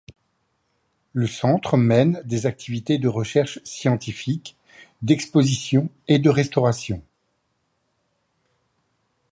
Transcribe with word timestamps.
Le 1.13 1.27
Centre 1.27 1.77
mène 1.77 2.23
des 2.25 2.47
activités 2.47 2.97
de 2.97 3.07
recherche 3.07 3.59
scientifique, 3.63 4.57
d'expositions 5.03 5.91
et 6.07 6.17
de 6.17 6.31
restauration. 6.31 7.03